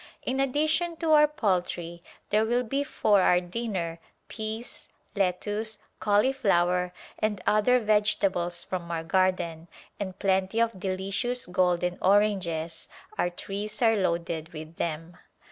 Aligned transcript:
In 0.23 0.39
addition 0.39 0.95
to 0.95 1.11
our 1.11 1.27
poultry 1.27 2.01
there 2.31 2.43
will 2.43 2.63
be 2.63 2.83
for 2.83 3.21
our 3.21 3.39
dinner, 3.39 3.99
peas, 4.29 4.89
lettuce, 5.15 5.77
cauliflower 5.99 6.91
and 7.19 7.39
other 7.45 7.79
vegetables 7.79 8.63
from 8.63 8.89
our 8.89 9.03
garden, 9.03 9.67
and 9.99 10.17
plenty 10.17 10.59
of 10.59 10.79
delicious 10.79 11.45
golden 11.45 11.99
oranges; 12.01 12.89
our 13.19 13.29
trees 13.29 13.79
are 13.83 13.95
loaded 13.95 14.51
with 14.53 14.77
them. 14.77 15.17